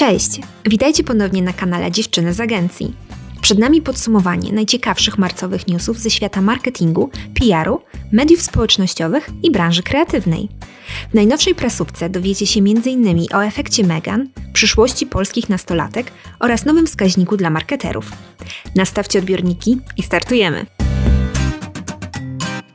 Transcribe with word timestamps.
Cześć! 0.00 0.40
Witajcie 0.66 1.04
ponownie 1.04 1.42
na 1.42 1.52
kanale 1.52 1.90
Dziewczyny 1.90 2.34
z 2.34 2.40
Agencji. 2.40 2.94
Przed 3.40 3.58
nami 3.58 3.82
podsumowanie 3.82 4.52
najciekawszych 4.52 5.18
marcowych 5.18 5.68
newsów 5.68 5.98
ze 5.98 6.10
świata 6.10 6.40
marketingu, 6.40 7.10
PR-u, 7.34 7.80
mediów 8.12 8.42
społecznościowych 8.42 9.30
i 9.42 9.50
branży 9.50 9.82
kreatywnej. 9.82 10.48
W 11.10 11.14
najnowszej 11.14 11.54
prasówce 11.54 12.10
dowiecie 12.10 12.46
się 12.46 12.60
m.in. 12.60 13.26
o 13.34 13.44
efekcie 13.44 13.84
Megan, 13.84 14.28
przyszłości 14.52 15.06
polskich 15.06 15.48
nastolatek 15.48 16.12
oraz 16.38 16.64
nowym 16.64 16.86
wskaźniku 16.86 17.36
dla 17.36 17.50
marketerów. 17.50 18.12
Nastawcie 18.74 19.18
odbiorniki 19.18 19.78
i 19.96 20.02
startujemy! 20.02 20.79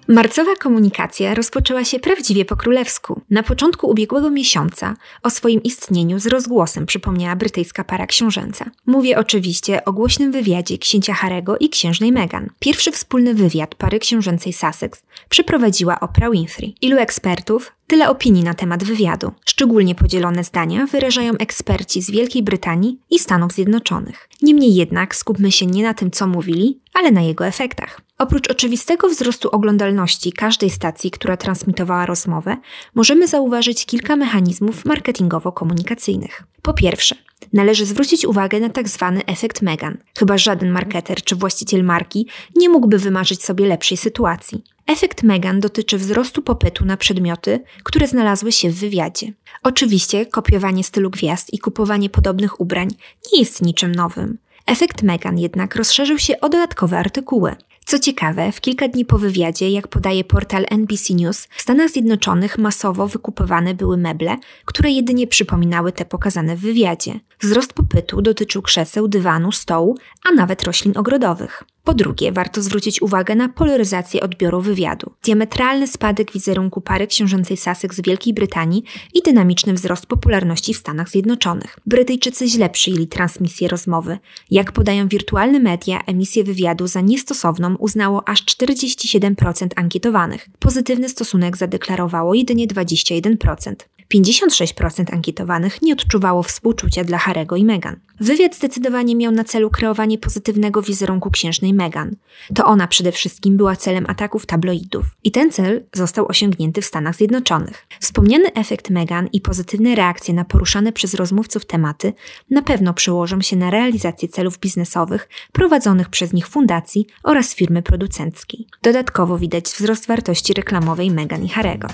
Marcowa 0.08 0.56
komunikacja 0.56 1.34
rozpoczęła 1.34 1.84
się 1.84 2.00
prawdziwie 2.00 2.46
po 2.46 2.56
królewsku. 2.56 3.22
Na 3.30 3.44
początku 3.44 3.90
ubiegłego 3.90 4.30
miesiąca 4.30 4.96
o 5.24 5.30
swoim 5.30 5.64
istnieniu 5.64 6.20
z 6.20 6.26
rozgłosem 6.26 6.86
przypomniała 6.86 7.36
brytyjska 7.36 7.84
para 7.84 8.08
książęca. 8.08 8.72
Mówię 8.86 9.20
oczywiście 9.20 9.86
o 9.86 9.94
głośnym 9.94 10.32
wywiadzie 10.32 10.78
księcia 10.78 11.14
Harego 11.14 11.58
i 11.58 11.70
księżnej 11.70 12.12
Meghan. 12.12 12.50
Pierwszy 12.60 12.92
wspólny 12.92 13.34
wywiad 13.34 13.76
pary 13.76 14.00
książęcej 14.00 14.54
Sussex 14.54 15.04
przeprowadziła 15.30 16.00
Oprah 16.00 16.32
Winfrey. 16.32 16.76
Ilu 16.82 16.98
ekspertów, 16.98 17.72
Tyle 17.88 18.10
opinii 18.10 18.44
na 18.44 18.54
temat 18.54 18.84
wywiadu. 18.84 19.32
Szczególnie 19.46 19.96
podzielone 19.96 20.44
zdania 20.44 20.86
wyrażają 20.86 21.34
eksperci 21.34 22.02
z 22.02 22.12
Wielkiej 22.12 22.44
Brytanii 22.44 23.00
i 23.10 23.20
Stanów 23.20 23.52
Zjednoczonych. 23.52 24.30
Niemniej 24.42 24.76
jednak 24.76 25.16
skupmy 25.16 25.52
się 25.52 25.66
nie 25.66 25.84
na 25.84 25.94
tym, 25.94 26.12
co 26.12 26.28
mówili, 26.28 26.80
ale 26.94 27.12
na 27.12 27.22
jego 27.22 27.48
efektach. 27.48 28.02
Oprócz 28.18 28.52
oczywistego 28.52 29.10
wzrostu 29.10 29.50
oglądalności 29.50 30.32
każdej 30.32 30.70
stacji, 30.70 31.12
która 31.12 31.38
transmitowała 31.38 32.06
rozmowę, 32.06 32.58
możemy 32.96 33.28
zauważyć 33.28 33.86
kilka 33.86 34.16
mechanizmów 34.16 34.86
marketingowo-komunikacyjnych. 34.86 36.44
Po 36.66 36.74
pierwsze, 36.74 37.16
należy 37.54 37.86
zwrócić 37.86 38.26
uwagę 38.26 38.60
na 38.60 38.70
tak 38.70 38.90
zwany 38.90 39.26
efekt 39.26 39.62
Megan. 39.62 39.98
Chyba 40.20 40.38
żaden 40.38 40.70
marketer 40.70 41.24
czy 41.24 41.36
właściciel 41.36 41.84
marki 41.84 42.28
nie 42.56 42.70
mógłby 42.70 42.98
wymarzyć 43.00 43.44
sobie 43.44 43.66
lepszej 43.66 43.98
sytuacji. 43.98 44.64
Efekt 44.88 45.24
Megan 45.24 45.60
dotyczy 45.60 45.98
wzrostu 45.98 46.42
popytu 46.42 46.86
na 46.86 46.98
przedmioty, 46.98 47.64
które 47.84 48.08
znalazły 48.08 48.52
się 48.52 48.70
w 48.70 48.80
wywiadzie. 48.80 49.34
Oczywiście 49.64 50.26
kopiowanie 50.26 50.84
stylu 50.84 51.10
gwiazd 51.10 51.54
i 51.54 51.60
kupowanie 51.60 52.10
podobnych 52.10 52.60
ubrań 52.62 52.90
nie 53.34 53.40
jest 53.40 53.62
niczym 53.62 53.96
nowym. 53.96 54.38
Efekt 54.66 55.04
Megan 55.04 55.40
jednak 55.40 55.76
rozszerzył 55.76 56.20
się 56.20 56.40
o 56.42 56.50
dodatkowe 56.50 56.98
artykuły. 57.00 57.56
Co 57.86 58.00
ciekawe, 58.00 58.52
w 58.52 58.62
kilka 58.62 58.88
dni 58.88 59.06
po 59.06 59.18
wywiadzie, 59.18 59.70
jak 59.70 59.88
podaje 59.88 60.24
portal 60.24 60.66
NBC 60.70 61.14
News, 61.14 61.48
w 61.56 61.62
Stanach 61.62 61.90
Zjednoczonych 61.90 62.58
masowo 62.58 63.08
wykupowane 63.08 63.74
były 63.74 63.98
meble, 63.98 64.38
które 64.66 64.92
jedynie 64.92 65.28
przypominały 65.28 65.92
te 65.92 66.06
pokazane 66.06 66.56
w 66.56 66.60
wywiadzie. 66.60 67.20
Wzrost 67.40 67.74
popytu 67.74 68.22
dotyczył 68.22 68.62
krzeseł, 68.62 69.08
dywanu, 69.08 69.52
stołu, 69.52 69.98
a 70.30 70.32
nawet 70.32 70.64
roślin 70.64 70.94
ogrodowych. 70.98 71.64
Po 71.86 71.94
drugie, 71.94 72.32
warto 72.32 72.62
zwrócić 72.62 73.02
uwagę 73.02 73.36
na 73.36 73.50
polaryzację 73.50 74.22
odbioru 74.22 74.62
wywiadu. 74.62 75.12
Diametralny 75.24 75.88
spadek 75.88 76.32
wizerunku 76.32 76.82
pary 76.82 77.08
książęcej 77.08 77.58
Sussex 77.58 77.96
z 77.96 78.02
Wielkiej 78.02 78.34
Brytanii 78.34 78.84
i 79.14 79.22
dynamiczny 79.22 79.74
wzrost 79.74 80.06
popularności 80.06 80.74
w 80.74 80.78
Stanach 80.78 81.10
Zjednoczonych. 81.10 81.80
Brytyjczycy 81.86 82.48
źle 82.48 82.70
przyjęli 82.70 83.08
transmisję 83.08 83.68
rozmowy. 83.68 84.18
Jak 84.52 84.72
podają 84.72 85.08
wirtualne 85.08 85.60
media, 85.60 86.02
emisję 86.06 86.44
wywiadu 86.44 86.88
za 86.88 87.02
niestosowną 87.02 87.76
uznało 87.76 88.30
aż 88.30 88.46
47% 88.46 89.68
ankietowanych. 89.76 90.50
Pozytywny 90.60 91.10
stosunek 91.10 91.58
zadeklarowało 91.58 92.34
jedynie 92.34 92.68
21%. 92.68 93.76
56% 94.14 95.14
ankietowanych 95.14 95.82
nie 95.82 95.94
odczuwało 95.94 96.44
współczucia 96.44 97.04
dla 97.04 97.18
Harego 97.18 97.56
i 97.56 97.66
Meghan. 97.66 98.00
Wywiad 98.20 98.56
zdecydowanie 98.56 99.16
miał 99.16 99.32
na 99.32 99.44
celu 99.44 99.70
kreowanie 99.70 100.18
pozytywnego 100.18 100.82
wizerunku 100.82 101.32
księżnej 101.32 101.74
Meghan. 101.74 102.16
To 102.56 102.66
ona 102.66 102.88
przede 102.88 103.12
wszystkim 103.12 103.58
była 103.58 103.76
celem 103.76 104.06
ataków 104.08 104.46
tabloidów 104.46 105.06
i 105.24 105.32
ten 105.32 105.52
cel 105.52 105.84
został 105.94 106.28
osiągnięty 106.28 106.82
w 106.82 106.86
Stanach 106.86 107.16
Zjednoczonych. 107.16 107.88
Wspomniany 108.00 108.54
efekt 108.54 108.90
Meghan 108.90 109.28
i 109.34 109.42
pozytywne 109.42 109.96
reakcje 109.96 110.34
na 110.34 110.46
poruszane 110.46 110.92
przez 110.92 111.14
rozmówców 111.14 111.66
tematy 111.66 112.14
na 112.50 112.62
pewno 112.62 112.94
przełożą 112.94 113.42
się 113.42 113.56
na 113.56 113.70
realizację 113.70 114.28
celów 114.28 114.60
biznesowych 114.60 115.30
prowadzonych 115.52 116.10
przez 116.10 116.34
nich 116.34 116.48
fundacji 116.48 117.08
oraz 117.24 117.56
firmy 117.56 117.82
producenckiej. 117.82 118.68
Dodatkowo 118.82 119.38
widać 119.38 119.66
wzrost 119.66 120.08
wartości 120.08 120.54
reklamowej 120.54 121.12
Meghan 121.12 121.44
i 121.44 121.50
Harego. 121.50 121.88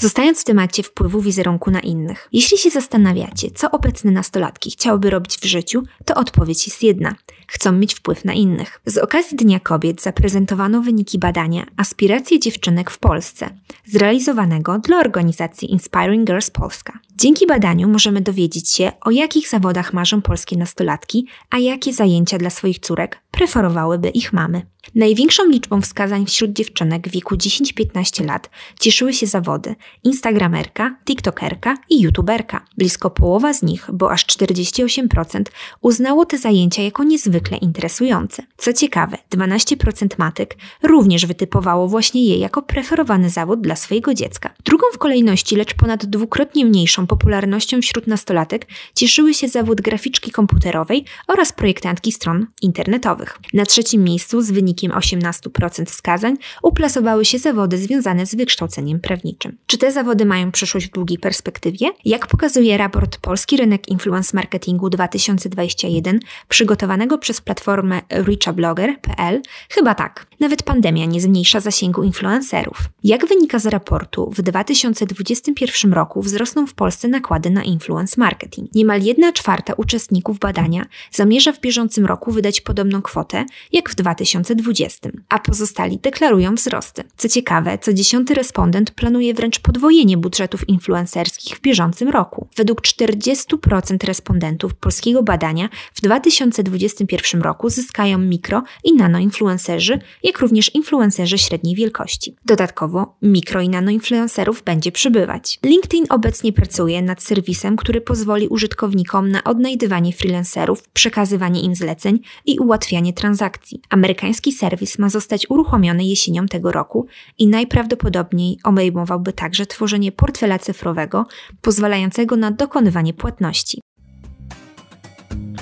Zostając 0.00 0.40
w 0.40 0.44
temacie 0.44 0.82
wpływu 0.82 1.20
wizerunku 1.20 1.70
na 1.70 1.80
innych. 1.80 2.28
Jeśli 2.32 2.58
się 2.58 2.70
zastanawiacie, 2.70 3.50
co 3.50 3.70
obecne 3.70 4.10
nastolatki 4.10 4.70
chciałyby 4.70 5.10
robić 5.10 5.36
w 5.36 5.44
życiu, 5.44 5.82
to 6.04 6.14
odpowiedź 6.14 6.66
jest 6.66 6.82
jedna. 6.82 7.14
Chcą 7.46 7.72
mieć 7.72 7.94
wpływ 7.94 8.24
na 8.24 8.32
innych. 8.32 8.80
Z 8.86 8.98
okazji 8.98 9.36
Dnia 9.36 9.60
Kobiet 9.60 10.02
zaprezentowano 10.02 10.82
wyniki 10.82 11.18
badania 11.18 11.66
Aspiracje 11.76 12.40
dziewczynek 12.40 12.90
w 12.90 12.98
Polsce, 12.98 13.50
zrealizowanego 13.84 14.78
dla 14.78 14.98
organizacji 14.98 15.72
Inspiring 15.72 16.26
Girls 16.26 16.50
Polska. 16.50 16.98
Dzięki 17.16 17.46
badaniu 17.46 17.88
możemy 17.88 18.20
dowiedzieć 18.20 18.70
się, 18.70 18.92
o 19.00 19.10
jakich 19.10 19.48
zawodach 19.48 19.92
marzą 19.92 20.22
polskie 20.22 20.56
nastolatki, 20.56 21.26
a 21.50 21.58
jakie 21.58 21.92
zajęcia 21.92 22.38
dla 22.38 22.50
swoich 22.50 22.78
córek 22.78 23.20
preferowałyby 23.30 24.08
ich 24.08 24.32
mamy. 24.32 24.66
Największą 24.94 25.46
liczbą 25.46 25.80
wskazań 25.80 26.26
wśród 26.26 26.52
dziewczynek 26.52 27.08
w 27.08 27.10
wieku 27.10 27.34
10-15 27.34 28.26
lat 28.26 28.50
cieszyły 28.80 29.12
się 29.12 29.26
zawody 29.26 29.74
instagramerka, 30.04 30.96
tiktokerka 31.04 31.76
i 31.90 32.00
youtuberka. 32.00 32.64
Blisko 32.78 33.10
połowa 33.10 33.52
z 33.52 33.62
nich, 33.62 33.90
bo 33.92 34.12
aż 34.12 34.26
48%, 34.26 35.42
uznało 35.80 36.24
te 36.24 36.38
zajęcia 36.38 36.82
jako 36.82 37.04
niezwykle 37.04 37.56
interesujące. 37.56 38.42
Co 38.56 38.72
ciekawe, 38.72 39.18
12% 39.30 40.08
matek 40.18 40.56
również 40.82 41.26
wytypowało 41.26 41.88
właśnie 41.88 42.26
je 42.26 42.38
jako 42.38 42.62
preferowany 42.62 43.30
zawód 43.30 43.60
dla 43.60 43.76
swojego 43.76 44.14
dziecka. 44.14 44.54
Drugą 44.64 44.86
w 44.92 44.98
kolejności, 44.98 45.56
lecz 45.56 45.74
ponad 45.74 46.06
dwukrotnie 46.06 46.64
mniejszą 46.64 47.06
popularnością 47.06 47.80
wśród 47.80 48.06
nastolatek 48.06 48.66
cieszyły 48.94 49.34
się 49.34 49.48
zawód 49.48 49.80
graficzki 49.80 50.30
komputerowej 50.30 51.04
oraz 51.28 51.52
projektantki 51.52 52.12
stron 52.12 52.46
internetowych. 52.62 53.38
Na 53.54 53.66
trzecim 53.66 54.04
miejscu 54.04 54.42
z 54.42 54.50
wynikiem 54.50 54.92
18% 54.92 55.84
wskazań 55.84 56.36
uplasowały 56.62 57.24
się 57.24 57.38
zawody 57.38 57.78
związane 57.78 58.26
z 58.26 58.34
wykształceniem 58.34 59.00
prawniczym. 59.00 59.56
Czy 59.66 59.78
te 59.80 59.92
zawody 59.92 60.26
mają 60.26 60.52
przyszłość 60.52 60.86
w 60.86 60.90
długiej 60.90 61.18
perspektywie? 61.18 61.90
Jak 62.04 62.26
pokazuje 62.26 62.76
raport 62.76 63.18
Polski 63.18 63.56
Rynek 63.56 63.88
Influence 63.88 64.36
Marketingu 64.36 64.90
2021 64.90 66.20
przygotowanego 66.48 67.18
przez 67.18 67.40
platformę 67.40 68.00
reachablogger.pl? 68.10 69.42
Chyba 69.70 69.94
tak. 69.94 70.29
Nawet 70.40 70.62
pandemia 70.62 71.04
nie 71.04 71.20
zmniejsza 71.20 71.60
zasięgu 71.60 72.02
influencerów. 72.02 72.78
Jak 73.04 73.26
wynika 73.26 73.58
z 73.58 73.66
raportu, 73.66 74.30
w 74.36 74.42
2021 74.42 75.92
roku 75.92 76.22
wzrosną 76.22 76.66
w 76.66 76.74
Polsce 76.74 77.08
nakłady 77.08 77.50
na 77.50 77.64
influence 77.64 78.14
marketing. 78.18 78.74
Niemal 78.74 79.02
1 79.02 79.32
czwarta 79.32 79.72
uczestników 79.74 80.38
badania 80.38 80.86
zamierza 81.10 81.52
w 81.52 81.60
bieżącym 81.60 82.06
roku 82.06 82.32
wydać 82.32 82.60
podobną 82.60 83.02
kwotę 83.02 83.44
jak 83.72 83.90
w 83.90 83.94
2020, 83.94 85.10
a 85.28 85.38
pozostali 85.38 85.98
deklarują 85.98 86.54
wzrosty. 86.54 87.04
Co 87.16 87.28
ciekawe, 87.28 87.78
co 87.78 87.92
dziesiąty 87.92 88.34
respondent 88.34 88.90
planuje 88.90 89.34
wręcz 89.34 89.60
podwojenie 89.60 90.16
budżetów 90.16 90.68
influencerskich 90.68 91.56
w 91.56 91.60
bieżącym 91.60 92.08
roku. 92.08 92.46
Według 92.56 92.80
40% 92.80 94.06
respondentów 94.06 94.74
polskiego 94.74 95.22
badania 95.22 95.68
w 95.94 96.00
2021 96.00 97.42
roku 97.42 97.70
zyskają 97.70 98.18
mikro 98.18 98.62
i 98.84 98.94
nanoinfluencerzy, 98.94 100.00
jak 100.30 100.38
również 100.38 100.74
influencerzy 100.74 101.38
średniej 101.38 101.74
wielkości. 101.74 102.36
Dodatkowo 102.44 103.16
mikro 103.22 103.60
i 103.60 103.68
nanoinfluencerów 103.68 104.62
będzie 104.62 104.92
przybywać. 104.92 105.58
LinkedIn 105.64 106.04
obecnie 106.08 106.52
pracuje 106.52 107.02
nad 107.02 107.22
serwisem, 107.22 107.76
który 107.76 108.00
pozwoli 108.00 108.48
użytkownikom 108.48 109.30
na 109.30 109.44
odnajdywanie 109.44 110.12
freelancerów, 110.12 110.88
przekazywanie 110.88 111.60
im 111.60 111.74
zleceń 111.74 112.18
i 112.46 112.58
ułatwianie 112.58 113.12
transakcji. 113.12 113.80
Amerykański 113.88 114.52
serwis 114.52 114.98
ma 114.98 115.08
zostać 115.08 115.50
uruchomiony 115.50 116.04
jesienią 116.04 116.46
tego 116.46 116.72
roku 116.72 117.06
i 117.38 117.46
najprawdopodobniej 117.46 118.58
obejmowałby 118.64 119.32
także 119.32 119.66
tworzenie 119.66 120.12
portfela 120.12 120.58
cyfrowego 120.58 121.26
pozwalającego 121.60 122.36
na 122.36 122.50
dokonywanie 122.50 123.14
płatności. 123.14 123.80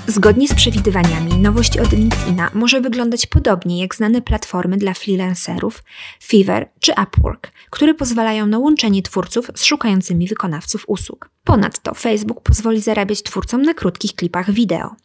Zgodnie 0.09 0.47
z 0.47 0.53
przewidywaniami, 0.53 1.33
nowość 1.33 1.77
od 1.77 1.91
LinkedIna 1.91 2.51
może 2.53 2.81
wyglądać 2.81 3.25
podobnie 3.25 3.81
jak 3.81 3.95
znane 3.95 4.21
platformy 4.21 4.77
dla 4.77 4.93
freelancerów 4.93 5.83
Fiverr 6.23 6.69
czy 6.79 6.93
Upwork, 7.03 7.51
które 7.69 7.93
pozwalają 7.93 8.45
na 8.45 8.59
łączenie 8.59 9.01
twórców 9.01 9.51
z 9.55 9.63
szukającymi 9.63 10.27
wykonawców 10.27 10.83
usług. 10.87 11.29
Ponadto 11.43 11.93
Facebook 11.93 12.41
pozwoli 12.41 12.81
zarabiać 12.81 13.23
twórcom 13.23 13.61
na 13.61 13.73
krótkich 13.73 14.15
klipach 14.15 14.51
wideo. 14.51 14.95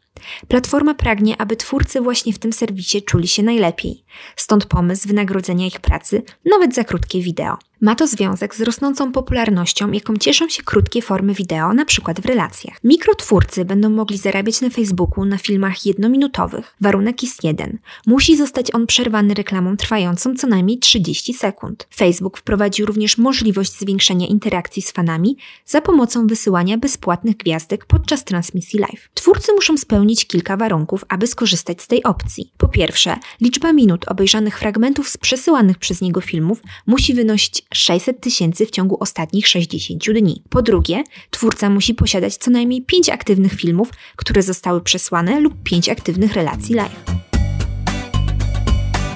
Platforma 0.49 0.95
pragnie, 0.95 1.41
aby 1.41 1.57
twórcy 1.57 2.01
właśnie 2.01 2.33
w 2.33 2.39
tym 2.39 2.53
serwisie 2.53 3.03
czuli 3.03 3.29
się 3.29 3.43
najlepiej. 3.43 4.04
Stąd 4.37 4.67
pomysł 4.67 5.09
wynagrodzenia 5.09 5.67
ich 5.67 5.81
pracy 5.81 6.23
nawet 6.45 6.75
za 6.75 6.85
krótkie 6.85 7.21
wideo. 7.21 7.59
Ma 7.81 7.95
to 7.95 8.07
związek 8.07 8.55
z 8.55 8.61
rosnącą 8.61 9.13
popularnością, 9.13 9.93
jaką 9.93 10.17
cieszą 10.17 10.49
się 10.49 10.63
krótkie 10.63 11.03
formy 11.03 11.35
wideo, 11.35 11.73
przykład 11.87 12.21
w 12.21 12.27
relacjach. 12.27 12.77
Mikrotwórcy 12.85 13.65
będą 13.65 13.91
mogli 13.91 14.19
zarabiać 14.19 14.61
na 14.61 14.71
Facebooku 14.71 15.25
na 15.25 15.39
filmach 15.39 15.87
jednominutowych. 15.87 16.75
Warunek 16.81 17.23
jest 17.23 17.45
jeden. 17.45 17.79
Musi 18.07 18.37
zostać 18.37 18.75
on 18.75 18.87
przerwany 18.87 19.35
reklamą 19.35 19.77
trwającą 19.77 20.35
co 20.35 20.47
najmniej 20.47 20.79
30 20.79 21.35
sekund. 21.35 21.89
Facebook 21.97 22.39
wprowadził 22.39 22.87
również 22.87 23.19
możliwość 23.19 23.79
zwiększenia 23.79 24.27
interakcji 24.27 24.83
z 24.83 24.93
fanami 24.93 25.37
za 25.67 25.81
pomocą 25.81 26.27
wysyłania 26.27 26.79
bezpłatnych 26.79 27.37
gwiazdek 27.37 27.85
podczas 27.85 28.25
transmisji 28.25 28.79
live. 28.79 29.09
Twórcy 29.15 29.53
muszą 29.53 29.77
spełnić 29.77 30.27
kilka 30.27 30.57
warunków, 30.57 31.05
aby 31.09 31.27
skorzystać 31.27 31.83
z 31.83 31.87
tej 31.87 32.03
opcji. 32.03 32.53
Po 32.57 32.69
pierwsze, 32.69 33.17
liczba 33.41 33.73
minut 33.73 34.04
obejrzanych 34.09 34.59
fragmentów 34.59 35.09
z 35.09 35.17
przesyłanych 35.17 35.79
przez 35.79 36.01
niego 36.01 36.21
filmów 36.21 36.63
musi 36.87 37.15
wynosić 37.15 37.63
600 37.75 38.21
tysięcy 38.21 38.67
w 38.67 38.71
ciągu 38.71 38.97
ostatnich 39.01 39.49
60 39.49 40.05
dni. 40.05 40.43
Po 40.51 40.63
drugie, 40.63 41.05
twórca 41.31 41.71
musi 41.71 41.95
posiadać 41.95 42.37
co 42.37 42.51
najmniej 42.51 42.83
5 42.83 43.09
aktywnych 43.09 43.53
filmów, 43.53 43.91
które 44.17 44.43
zostały 44.43 44.81
przesłane 44.81 45.41
lub 45.41 45.55
5 45.63 45.89
aktywnych 45.89 46.33
relacji 46.33 46.75
live. 46.75 47.34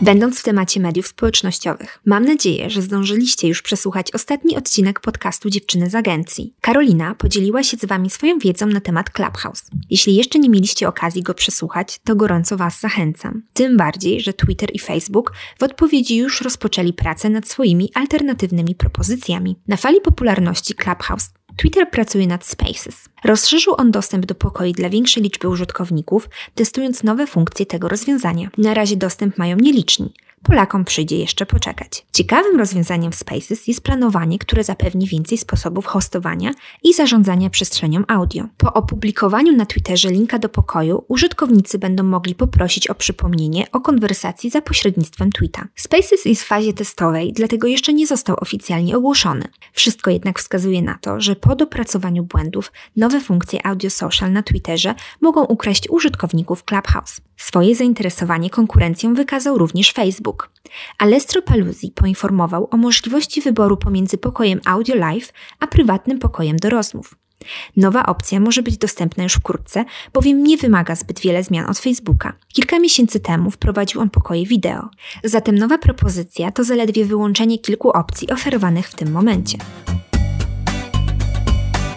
Będąc 0.02 0.40
w 0.40 0.42
temacie 0.42 0.80
mediów 0.80 1.06
społecznościowych, 1.06 1.98
mam 2.06 2.24
nadzieję, 2.24 2.70
że 2.70 2.82
zdążyliście 2.82 3.48
już 3.48 3.62
przesłuchać 3.62 4.14
ostatni 4.14 4.56
odcinek 4.56 5.00
podcastu 5.00 5.50
Dziewczyny 5.50 5.90
z 5.90 5.94
Agencji. 5.94 6.54
Karolina 6.60 7.14
podzieliła 7.14 7.62
się 7.62 7.76
z 7.76 7.84
Wami 7.84 8.10
swoją 8.10 8.38
wiedzą 8.38 8.66
na 8.66 8.80
temat 8.80 9.10
Clubhouse. 9.10 9.64
Jeśli 9.90 10.14
jeszcze 10.14 10.38
nie 10.38 10.48
mieliście 10.48 10.88
okazji 10.88 11.22
go 11.22 11.34
przesłuchać, 11.34 12.00
to 12.04 12.16
gorąco 12.16 12.56
Was 12.56 12.80
zachęcam. 12.80 13.42
Tym 13.52 13.76
bardziej, 13.76 14.20
że 14.20 14.32
Twitter 14.32 14.70
i 14.72 14.78
Facebook 14.78 15.32
w 15.58 15.62
odpowiedzi 15.62 16.16
już 16.16 16.40
rozpoczęli 16.40 16.92
pracę 16.92 17.30
nad 17.30 17.48
swoimi 17.48 17.90
alternatywnymi 17.94 18.74
propozycjami. 18.74 19.56
Na 19.68 19.76
fali 19.76 20.00
popularności 20.00 20.74
Clubhouse 20.74 21.30
Twitter 21.58 21.90
pracuje 21.90 22.26
nad 22.26 22.46
Spaces. 22.46 23.08
Rozszerzył 23.24 23.74
on 23.78 23.90
dostęp 23.90 24.26
do 24.26 24.34
pokoi 24.34 24.72
dla 24.72 24.90
większej 24.90 25.22
liczby 25.22 25.48
użytkowników, 25.48 26.28
testując 26.54 27.02
nowe 27.02 27.26
funkcje 27.26 27.66
tego 27.66 27.88
rozwiązania. 27.88 28.48
Na 28.58 28.74
razie 28.74 28.96
dostęp 28.96 29.38
mają 29.38 29.56
nieliczni. 29.56 30.12
Polakom 30.42 30.84
przyjdzie 30.84 31.18
jeszcze 31.18 31.46
poczekać. 31.46 32.06
Ciekawym 32.12 32.58
rozwiązaniem 32.58 33.12
w 33.12 33.14
Spaces 33.14 33.68
jest 33.68 33.80
planowanie, 33.80 34.38
które 34.38 34.64
zapewni 34.64 35.06
więcej 35.06 35.38
sposobów 35.38 35.86
hostowania 35.86 36.50
i 36.82 36.94
zarządzania 36.94 37.50
przestrzenią 37.50 38.02
audio. 38.08 38.44
Po 38.56 38.72
opublikowaniu 38.72 39.52
na 39.52 39.66
Twitterze 39.66 40.10
linka 40.10 40.38
do 40.38 40.48
pokoju, 40.48 41.04
użytkownicy 41.08 41.78
będą 41.78 42.02
mogli 42.02 42.34
poprosić 42.34 42.90
o 42.90 42.94
przypomnienie 42.94 43.66
o 43.72 43.80
konwersacji 43.80 44.50
za 44.50 44.62
pośrednictwem 44.62 45.32
tweeta. 45.32 45.68
Spaces 45.76 46.24
jest 46.24 46.42
w 46.42 46.46
fazie 46.46 46.72
testowej, 46.72 47.32
dlatego 47.32 47.66
jeszcze 47.66 47.92
nie 47.92 48.06
został 48.06 48.36
oficjalnie 48.40 48.96
ogłoszony. 48.96 49.44
Wszystko 49.72 50.10
jednak 50.10 50.38
wskazuje 50.38 50.82
na 50.82 50.98
to, 51.00 51.20
że 51.20 51.36
po 51.36 51.56
dopracowaniu 51.56 52.24
błędów 52.24 52.72
nowe 52.96 53.20
funkcje 53.20 53.66
audio 53.66 53.90
social 53.90 54.32
na 54.32 54.42
Twitterze 54.42 54.94
mogą 55.20 55.44
ukraść 55.44 55.90
użytkowników 55.90 56.64
Clubhouse. 56.64 57.20
Swoje 57.38 57.74
zainteresowanie 57.74 58.50
konkurencją 58.50 59.14
wykazał 59.14 59.58
również 59.58 59.92
Facebook. 59.92 60.50
Alestro 60.98 61.42
Paluzzi 61.42 61.92
poinformował 61.94 62.68
o 62.70 62.76
możliwości 62.76 63.40
wyboru 63.40 63.76
pomiędzy 63.76 64.18
pokojem 64.18 64.60
Audio 64.64 64.94
Live 64.96 65.32
a 65.60 65.66
prywatnym 65.66 66.18
pokojem 66.18 66.56
do 66.56 66.70
rozmów. 66.70 67.14
Nowa 67.76 68.06
opcja 68.06 68.40
może 68.40 68.62
być 68.62 68.78
dostępna 68.78 69.22
już 69.24 69.32
wkrótce, 69.32 69.84
bowiem 70.12 70.42
nie 70.42 70.56
wymaga 70.56 70.94
zbyt 70.94 71.20
wiele 71.20 71.44
zmian 71.44 71.70
od 71.70 71.78
Facebooka. 71.78 72.32
Kilka 72.52 72.78
miesięcy 72.78 73.20
temu 73.20 73.50
wprowadził 73.50 74.00
on 74.00 74.10
pokoje 74.10 74.46
wideo. 74.46 74.88
Zatem 75.24 75.58
nowa 75.58 75.78
propozycja 75.78 76.52
to 76.52 76.64
zaledwie 76.64 77.04
wyłączenie 77.04 77.58
kilku 77.58 77.90
opcji 77.90 78.30
oferowanych 78.30 78.88
w 78.88 78.94
tym 78.94 79.10
momencie. 79.10 79.58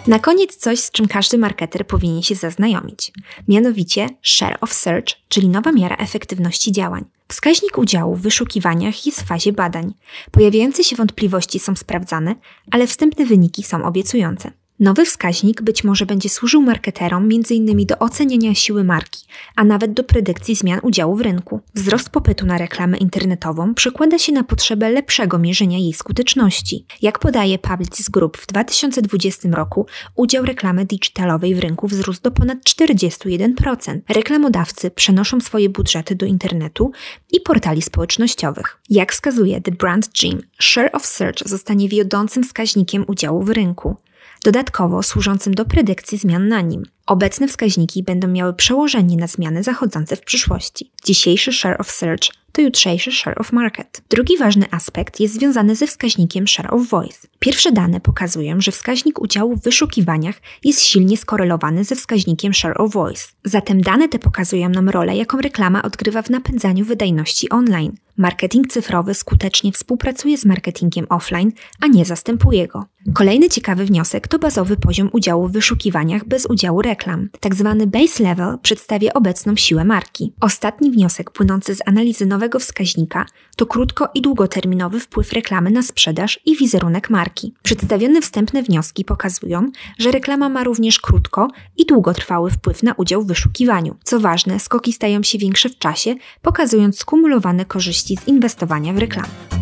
Na 0.06 0.18
koniec 0.18 0.56
coś, 0.56 0.80
z 0.80 0.90
czym 0.90 1.08
każdy 1.08 1.38
marketer 1.38 1.86
powinien 1.86 2.22
się 2.22 2.34
zaznajomić. 2.34 3.12
Mianowicie 3.48 4.08
Share 4.22 4.58
of 4.60 4.72
Search, 4.72 5.06
czyli 5.28 5.48
nowa 5.48 5.72
miara 5.72 5.96
efektywności 5.96 6.72
działań. 6.72 7.04
Wskaźnik 7.28 7.78
udziału 7.78 8.16
w 8.16 8.20
wyszukiwaniach 8.20 9.06
jest 9.06 9.22
w 9.22 9.26
fazie 9.26 9.52
badań. 9.52 9.94
Pojawiające 10.30 10.84
się 10.84 10.96
wątpliwości 10.96 11.58
są 11.58 11.76
sprawdzane, 11.76 12.34
ale 12.70 12.86
wstępne 12.86 13.26
wyniki 13.26 13.62
są 13.62 13.84
obiecujące. 13.84 14.52
Nowy 14.82 15.04
wskaźnik 15.04 15.62
być 15.62 15.84
może 15.84 16.06
będzie 16.06 16.28
służył 16.28 16.62
marketerom 16.62 17.24
m.in. 17.24 17.86
do 17.86 17.98
oceniania 17.98 18.54
siły 18.54 18.84
marki, 18.84 19.26
a 19.56 19.64
nawet 19.64 19.92
do 19.92 20.04
predykcji 20.04 20.54
zmian 20.54 20.80
udziału 20.82 21.16
w 21.16 21.20
rynku. 21.20 21.60
Wzrost 21.74 22.10
popytu 22.10 22.46
na 22.46 22.58
reklamę 22.58 22.98
internetową 22.98 23.74
przekłada 23.74 24.18
się 24.18 24.32
na 24.32 24.44
potrzebę 24.44 24.90
lepszego 24.90 25.38
mierzenia 25.38 25.78
jej 25.78 25.92
skuteczności. 25.92 26.86
Jak 27.02 27.18
podaje 27.18 27.58
Publicis 27.58 28.08
Group 28.08 28.36
w 28.36 28.46
2020 28.46 29.48
roku, 29.48 29.86
udział 30.14 30.44
reklamy 30.44 30.84
digitalowej 30.84 31.54
w 31.54 31.58
rynku 31.58 31.86
wzrósł 31.86 32.22
do 32.22 32.30
ponad 32.30 32.58
41%. 32.58 34.00
Reklamodawcy 34.08 34.90
przenoszą 34.90 35.40
swoje 35.40 35.68
budżety 35.68 36.14
do 36.14 36.26
internetu 36.26 36.90
i 37.32 37.40
portali 37.40 37.82
społecznościowych. 37.82 38.80
Jak 38.90 39.12
wskazuje 39.12 39.60
The 39.60 39.72
Brand 39.72 40.08
Gym, 40.20 40.42
Share 40.60 40.90
of 40.92 41.06
Search 41.06 41.48
zostanie 41.48 41.88
wiodącym 41.88 42.44
wskaźnikiem 42.44 43.04
udziału 43.08 43.42
w 43.42 43.50
rynku 43.50 43.96
dodatkowo 44.44 45.02
służącym 45.02 45.54
do 45.54 45.64
predykcji 45.64 46.18
zmian 46.18 46.48
na 46.48 46.60
nim. 46.60 46.82
Obecne 47.06 47.48
wskaźniki 47.48 48.02
będą 48.02 48.28
miały 48.28 48.54
przełożenie 48.54 49.16
na 49.16 49.26
zmiany 49.26 49.62
zachodzące 49.62 50.16
w 50.16 50.20
przyszłości. 50.20 50.90
Dzisiejszy 51.04 51.52
share 51.52 51.80
of 51.80 51.90
search 51.90 52.42
to 52.52 52.62
jutrzejszy 52.62 53.12
share 53.12 53.40
of 53.40 53.52
market. 53.52 54.02
Drugi 54.10 54.38
ważny 54.38 54.66
aspekt 54.70 55.20
jest 55.20 55.34
związany 55.34 55.76
ze 55.76 55.86
wskaźnikiem 55.86 56.46
share 56.46 56.74
of 56.74 56.88
voice. 56.88 57.28
Pierwsze 57.38 57.72
dane 57.72 58.00
pokazują, 58.00 58.60
że 58.60 58.72
wskaźnik 58.72 59.20
udziału 59.20 59.56
w 59.56 59.62
wyszukiwaniach 59.62 60.36
jest 60.64 60.80
silnie 60.80 61.16
skorelowany 61.16 61.84
ze 61.84 61.96
wskaźnikiem 61.96 62.54
share 62.54 62.80
of 62.80 62.92
voice. 62.92 63.22
Zatem 63.44 63.80
dane 63.80 64.08
te 64.08 64.18
pokazują 64.18 64.68
nam 64.68 64.88
rolę, 64.88 65.16
jaką 65.16 65.38
reklama 65.40 65.82
odgrywa 65.82 66.22
w 66.22 66.30
napędzaniu 66.30 66.84
wydajności 66.84 67.50
online. 67.50 67.96
Marketing 68.16 68.68
cyfrowy 68.68 69.14
skutecznie 69.14 69.72
współpracuje 69.72 70.38
z 70.38 70.44
marketingiem 70.44 71.06
offline, 71.08 71.52
a 71.80 71.86
nie 71.86 72.04
zastępuje 72.04 72.68
go. 72.68 72.84
Kolejny 73.14 73.48
ciekawy 73.48 73.84
wniosek 73.84 74.28
to 74.28 74.38
bazowy 74.38 74.76
poziom 74.76 75.10
udziału 75.12 75.48
w 75.48 75.52
wyszukiwaniach 75.52 76.24
bez 76.24 76.46
udziału 76.46 76.82
reklam. 76.82 77.28
Tak 77.40 77.54
zwany 77.54 77.86
base 77.86 78.22
level 78.22 78.58
przedstawia 78.62 79.12
obecną 79.12 79.56
siłę 79.56 79.84
marki. 79.84 80.32
Ostatni 80.40 80.90
wniosek 80.90 81.30
płynący 81.30 81.74
z 81.74 81.82
analizy 81.86 82.26
nowego 82.26 82.58
wskaźnika 82.58 83.26
to 83.56 83.66
krótko 83.66 84.08
i 84.14 84.22
długoterminowy 84.22 85.00
wpływ 85.00 85.32
reklamy 85.32 85.70
na 85.70 85.82
sprzedaż 85.82 86.40
i 86.46 86.56
wizerunek 86.56 87.10
marki. 87.10 87.54
Przedstawione 87.62 88.22
wstępne 88.22 88.62
wnioski 88.62 89.04
pokazują, 89.04 89.70
że 89.98 90.10
reklama 90.10 90.48
ma 90.48 90.64
również 90.64 91.00
krótko 91.00 91.48
i 91.76 91.86
długotrwały 91.86 92.50
wpływ 92.50 92.82
na 92.82 92.92
udział 92.92 93.22
w 93.22 93.26
wyszukiwaniu. 93.26 93.96
Co 94.04 94.20
ważne, 94.20 94.60
skoki 94.60 94.92
stają 94.92 95.22
się 95.22 95.38
większe 95.38 95.68
w 95.68 95.78
czasie, 95.78 96.14
pokazując 96.42 96.98
skumulowane 96.98 97.64
korzyści 98.02 98.16
z 98.16 98.28
inwestowania 98.28 98.92
w 98.92 98.98
reklamę. 98.98 99.61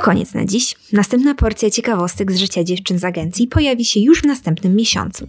To 0.00 0.04
koniec 0.04 0.34
na 0.34 0.44
dziś. 0.44 0.76
Następna 0.92 1.34
porcja 1.34 1.70
ciekawostek 1.70 2.32
z 2.32 2.36
życia 2.36 2.64
dziewczyn 2.64 2.98
z 2.98 3.04
agencji 3.04 3.46
pojawi 3.46 3.84
się 3.84 4.00
już 4.00 4.22
w 4.22 4.24
następnym 4.24 4.76
miesiącu. 4.76 5.28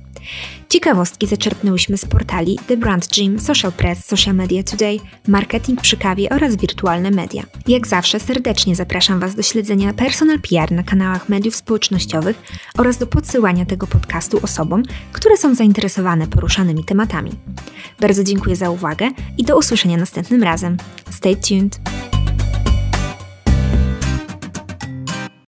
Ciekawostki 0.70 1.28
zaczerpnęłyśmy 1.28 1.98
z 1.98 2.06
portali 2.06 2.60
The 2.68 2.78
Brand 2.78 3.08
Gym, 3.08 3.40
Social 3.40 3.72
Press, 3.72 4.06
Social 4.06 4.36
Media 4.36 4.64
Today, 4.64 5.00
Marketing 5.28 5.82
przy 5.82 5.98
kawie 5.98 6.30
oraz 6.30 6.56
wirtualne 6.56 7.12
media. 7.12 7.44
Jak 7.68 7.88
zawsze 7.88 8.20
serdecznie 8.20 8.76
zapraszam 8.76 9.20
Was 9.20 9.36
do 9.36 9.42
śledzenia 9.42 9.94
personal 9.94 10.40
PR 10.40 10.72
na 10.72 10.84
kanałach 10.84 11.30
mediów 11.30 11.56
społecznościowych 11.56 12.42
oraz 12.78 12.98
do 12.98 13.08
podsyłania 13.08 13.66
tego 13.66 13.88
podcastu 13.88 14.40
osobom, 14.44 14.84
które 15.14 15.38
są 15.38 15.56
zainteresowane 15.56 16.28
poruszanymi 16.28 16.84
tematami. 16.84 17.32
Bardzo 18.00 18.24
dziękuję 18.24 18.56
za 18.56 18.70
uwagę 18.70 19.10
i 19.38 19.44
do 19.44 19.58
usłyszenia 19.58 19.98
następnym 19.98 20.44
razem. 20.44 20.78
Stay 21.10 21.36
tuned! 21.36 22.11